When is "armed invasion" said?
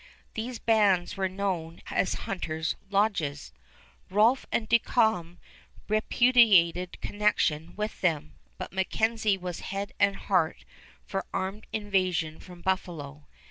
11.31-12.39